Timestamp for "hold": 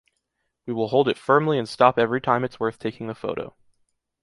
0.87-1.07